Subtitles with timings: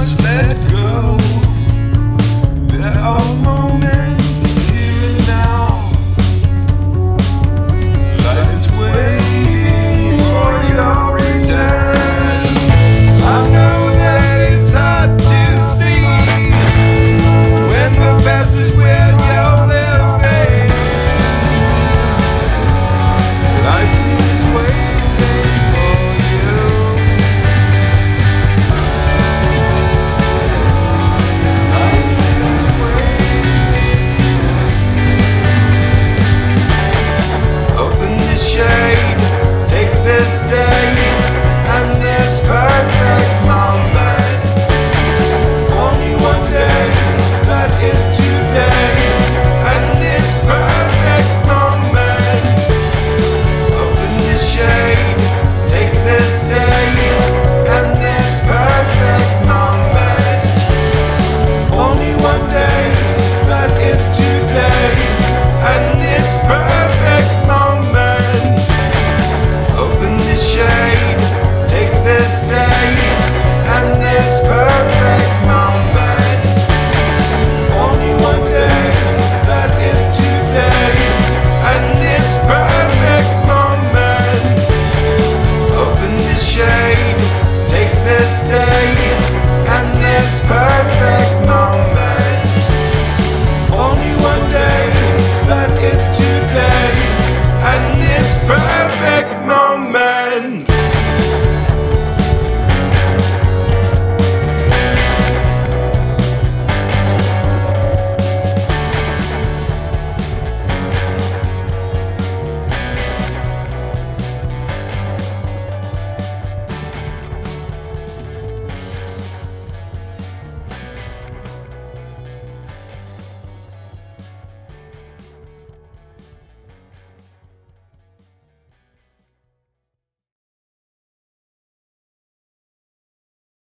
[0.00, 0.59] Christmas.